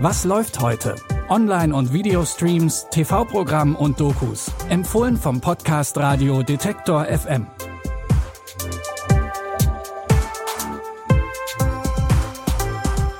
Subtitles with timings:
[0.00, 0.94] Was läuft heute?
[1.28, 4.48] Online- und Videostreams, TV-Programm und Dokus.
[4.68, 7.48] Empfohlen vom Podcast Radio Detektor FM.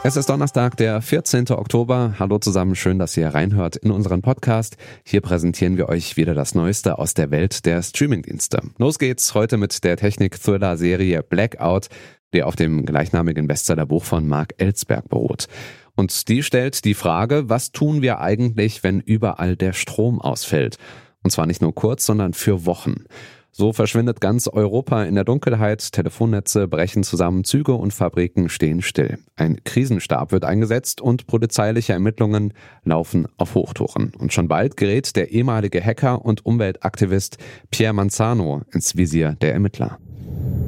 [0.05, 1.51] Es ist Donnerstag, der 14.
[1.51, 2.15] Oktober.
[2.21, 4.77] Hallo zusammen, schön, dass ihr reinhört in unseren Podcast.
[5.03, 8.63] Hier präsentieren wir euch wieder das Neueste aus der Welt der Streamingdienste.
[8.79, 11.89] Los geht's heute mit der Technik-Thriller-Serie Blackout,
[12.33, 15.49] die auf dem gleichnamigen Bestsellerbuch von Mark Ellsberg beruht.
[15.99, 20.77] Und die stellt die Frage, was tun wir eigentlich, wenn überall der Strom ausfällt?
[21.25, 23.07] Und zwar nicht nur kurz, sondern für Wochen.
[23.51, 29.19] So verschwindet ganz Europa in der Dunkelheit, Telefonnetze brechen zusammen, Züge und Fabriken stehen still.
[29.35, 32.53] Ein Krisenstab wird eingesetzt und polizeiliche Ermittlungen
[32.85, 34.13] laufen auf Hochtouren.
[34.17, 37.39] Und schon bald gerät der ehemalige Hacker und Umweltaktivist
[37.73, 39.99] Pierre Manzano ins Visier der Ermittler.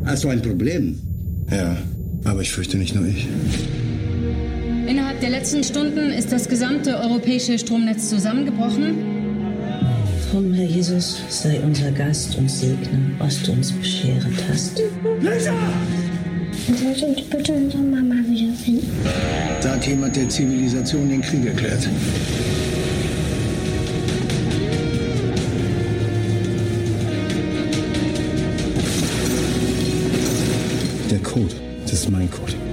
[0.05, 0.99] Hast du ein Problem?
[1.49, 1.77] Ja,
[2.25, 3.29] aber ich fürchte nicht nur ich.
[5.21, 8.97] Innerhalb der letzten Stunden ist das gesamte europäische Stromnetz zusammengebrochen.
[10.33, 14.81] Komm, Herr Jesus, sei unser Gast und segne, was du uns beschert hast.
[15.21, 15.53] Lisa!
[16.75, 18.91] Sollte uns bitte unsere Mama wiederfinden?
[19.63, 21.87] Da hat jemand der Zivilisation den Krieg erklärt.
[31.11, 32.70] Der Code, das ist mein Code.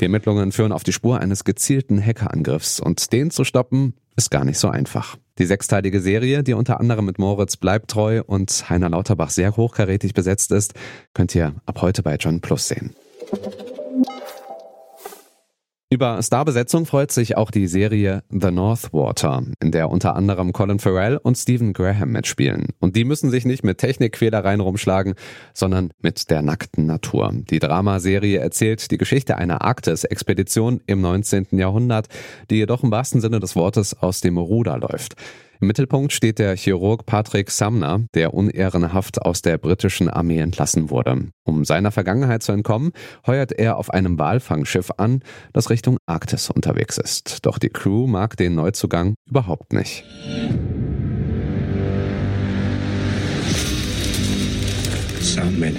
[0.00, 4.46] Die Ermittlungen führen auf die Spur eines gezielten Hackerangriffs und den zu stoppen ist gar
[4.46, 5.16] nicht so einfach.
[5.38, 10.52] Die sechsteilige Serie, die unter anderem mit Moritz Bleibtreu und Heiner Lauterbach sehr hochkarätig besetzt
[10.52, 10.72] ist,
[11.12, 12.94] könnt ihr ab heute bei John Plus sehen.
[16.00, 21.18] Über Starbesetzung freut sich auch die Serie The Northwater, in der unter anderem Colin Farrell
[21.18, 22.68] und Stephen Graham mitspielen.
[22.80, 25.12] Und die müssen sich nicht mit Technikquälereien rumschlagen,
[25.52, 27.34] sondern mit der nackten Natur.
[27.34, 31.48] Die Dramaserie erzählt die Geschichte einer Arktis-Expedition im 19.
[31.50, 32.08] Jahrhundert,
[32.48, 35.16] die jedoch im wahrsten Sinne des Wortes aus dem Ruder läuft.
[35.62, 41.28] Im Mittelpunkt steht der Chirurg Patrick Sumner, der unehrenhaft aus der britischen Armee entlassen wurde.
[41.44, 42.92] Um seiner Vergangenheit zu entkommen,
[43.26, 45.20] heuert er auf einem Walfangschiff an,
[45.52, 47.44] das Richtung Arktis unterwegs ist.
[47.44, 50.02] Doch die Crew mag den Neuzugang überhaupt nicht.
[55.20, 55.76] Soundmen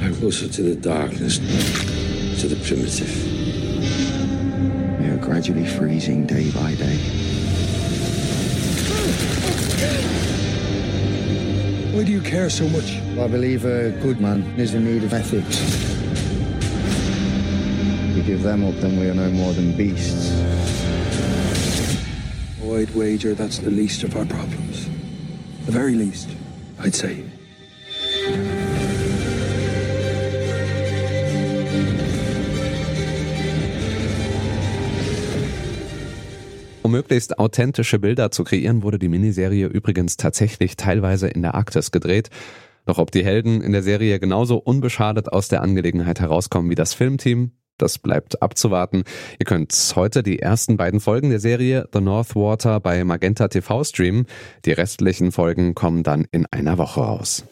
[0.00, 1.40] are closer to the darkness,
[2.40, 3.10] to the primitive.
[5.00, 7.19] We are gradually freezing day by day.
[12.00, 12.96] Why do you care so much?
[13.18, 15.60] I believe a good man is in need of ethics.
[18.14, 20.32] We give them up, then we are no more than beasts.
[22.64, 24.86] I'd wager that's the least of our problems.
[25.66, 26.30] The very least,
[26.78, 27.22] I'd say.
[37.00, 42.28] Möglichst authentische Bilder zu kreieren, wurde die Miniserie übrigens tatsächlich teilweise in der Arktis gedreht.
[42.84, 46.92] Doch ob die Helden in der Serie genauso unbeschadet aus der Angelegenheit herauskommen wie das
[46.92, 49.04] Filmteam, das bleibt abzuwarten.
[49.38, 54.26] Ihr könnt heute die ersten beiden Folgen der Serie The Northwater bei Magenta TV streamen.
[54.66, 57.44] Die restlichen Folgen kommen dann in einer Woche raus.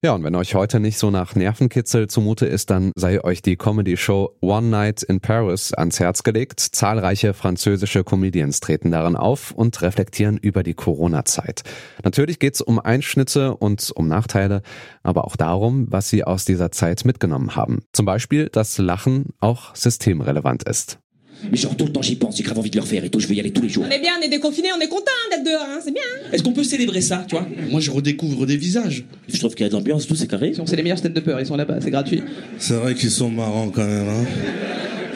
[0.00, 3.56] Ja, und wenn euch heute nicht so nach Nervenkitzel zumute ist, dann sei euch die
[3.56, 6.60] Comedy-Show One Night in Paris ans Herz gelegt.
[6.60, 11.64] Zahlreiche französische Comedians treten darin auf und reflektieren über die Corona-Zeit.
[12.04, 14.62] Natürlich geht's um Einschnitte und um Nachteile,
[15.02, 17.80] aber auch darum, was sie aus dieser Zeit mitgenommen haben.
[17.92, 21.00] Zum Beispiel, dass Lachen auch systemrelevant ist.
[21.50, 23.20] Mais genre tout le temps j'y pense, j'ai grave envie de le refaire et tout,
[23.20, 23.84] je veux y aller tous les jours.
[23.86, 26.02] On est bien, on est déconfiné, on est content d'être dehors, hein, c'est bien.
[26.32, 27.46] Est-ce qu'on peut célébrer ça, tu vois?
[27.70, 29.04] Moi, je redécouvre des visages.
[29.28, 30.52] Je trouve qu'il y a de l'ambiance, tout c'est carré.
[30.66, 32.22] C'est les meilleurs stand-uppers, ils sont là-bas, c'est gratuit.
[32.58, 34.24] C'est vrai qu'ils sont marrants quand même, hein.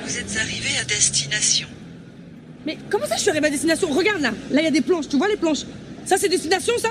[0.06, 1.68] Vous êtes arrivé à destination.
[2.66, 3.88] Mais comment ça je suis arrivé à destination?
[3.90, 5.64] Regarde là, là il y a des planches, tu vois les planches?
[6.04, 6.90] Ça c'est destination ça?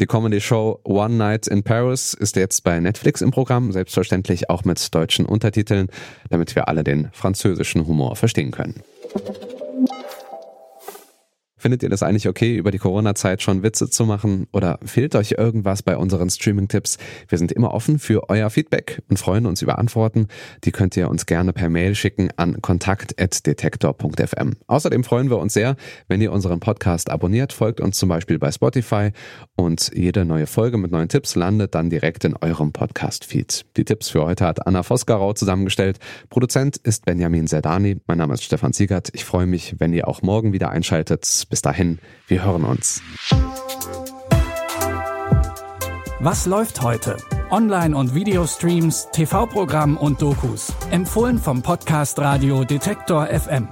[0.00, 4.94] Die Comedy-Show One Night in Paris ist jetzt bei Netflix im Programm, selbstverständlich auch mit
[4.94, 5.88] deutschen Untertiteln,
[6.30, 8.82] damit wir alle den französischen Humor verstehen können.
[11.60, 14.46] Findet ihr das eigentlich okay, über die Corona-Zeit schon Witze zu machen?
[14.50, 16.96] Oder fehlt euch irgendwas bei unseren Streaming-Tipps?
[17.28, 20.28] Wir sind immer offen für euer Feedback und freuen uns über Antworten.
[20.64, 24.56] Die könnt ihr uns gerne per Mail schicken an kontakt.detektor.fm.
[24.68, 25.76] Außerdem freuen wir uns sehr,
[26.08, 29.10] wenn ihr unseren Podcast abonniert, folgt uns zum Beispiel bei Spotify
[29.54, 33.66] und jede neue Folge mit neuen Tipps landet dann direkt in eurem Podcast-Feed.
[33.76, 35.98] Die Tipps für heute hat Anna Vosgarau zusammengestellt.
[36.30, 38.00] Produzent ist Benjamin Zerdani.
[38.06, 39.10] Mein Name ist Stefan Ziegert.
[39.12, 41.26] Ich freue mich, wenn ihr auch morgen wieder einschaltet.
[41.50, 41.98] Bis dahin,
[42.28, 43.02] wir hören uns.
[46.20, 47.16] Was läuft heute?
[47.50, 50.72] Online- und Videostreams, TV-Programm und Dokus.
[50.92, 53.68] Empfohlen vom Podcast Radio Detektor FM.